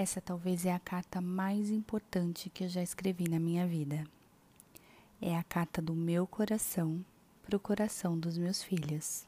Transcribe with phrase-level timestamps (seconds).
[0.00, 4.02] Essa talvez é a carta mais importante que eu já escrevi na minha vida.
[5.20, 7.04] É a carta do meu coração
[7.42, 9.26] para o coração dos meus filhos.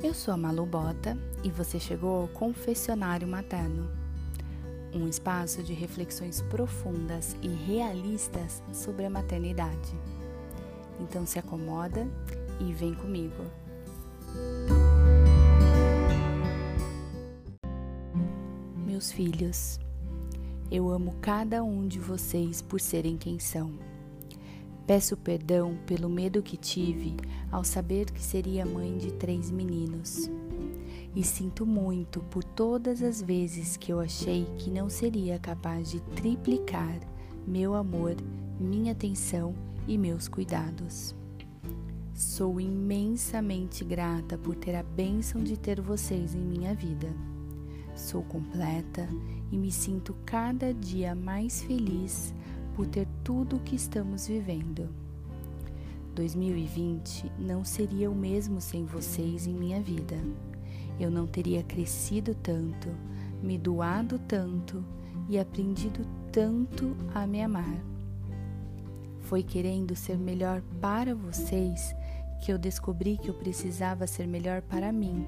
[0.00, 3.90] Eu sou a Malu Bota e você chegou ao Confessionário Materno
[4.94, 9.92] um espaço de reflexões profundas e realistas sobre a maternidade.
[11.00, 12.06] Então se acomoda
[12.60, 13.44] e vem comigo.
[18.86, 19.78] Meus filhos,
[20.70, 23.72] eu amo cada um de vocês por serem quem são.
[24.86, 27.14] Peço perdão pelo medo que tive
[27.52, 30.30] ao saber que seria mãe de três meninos
[31.14, 36.00] e sinto muito por todas as vezes que eu achei que não seria capaz de
[36.00, 36.98] triplicar
[37.46, 38.14] meu amor,
[38.60, 39.54] minha atenção
[39.86, 41.14] e meus cuidados.
[42.18, 47.08] Sou imensamente grata por ter a bênção de ter vocês em minha vida.
[47.94, 49.08] Sou completa
[49.52, 52.34] e me sinto cada dia mais feliz
[52.74, 54.88] por ter tudo o que estamos vivendo.
[56.16, 60.16] 2020 não seria o mesmo sem vocês em minha vida
[60.98, 62.88] eu não teria crescido tanto,
[63.42, 64.84] me doado tanto
[65.28, 67.78] e aprendido tanto a me amar.
[69.20, 71.94] Foi querendo ser melhor para vocês
[72.40, 75.26] que eu descobri que eu precisava ser melhor para mim,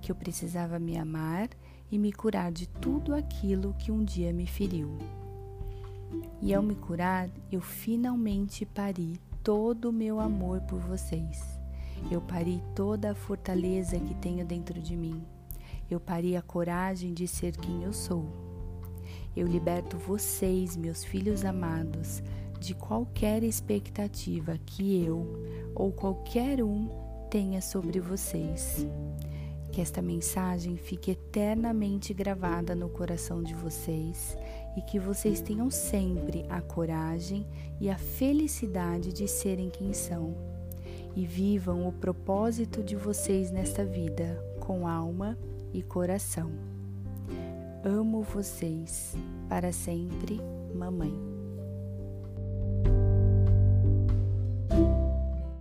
[0.00, 1.48] que eu precisava me amar
[1.90, 4.96] e me curar de tudo aquilo que um dia me feriu.
[6.40, 11.58] E ao me curar, eu finalmente pari todo o meu amor por vocês.
[12.10, 15.22] Eu pari toda a fortaleza que tenho dentro de mim.
[15.90, 18.26] Eu pari a coragem de ser quem eu sou.
[19.34, 22.22] Eu liberto vocês, meus filhos amados,
[22.58, 25.26] de qualquer expectativa que eu
[25.74, 26.88] ou qualquer um
[27.30, 28.86] tenha sobre vocês.
[29.70, 34.36] Que esta mensagem fique eternamente gravada no coração de vocês
[34.76, 37.46] e que vocês tenham sempre a coragem
[37.80, 40.34] e a felicidade de serem quem são
[41.14, 45.36] e vivam o propósito de vocês nesta vida com alma
[45.72, 46.50] e coração.
[47.84, 49.14] Amo vocês
[49.48, 50.40] para sempre,
[50.74, 51.27] mamãe.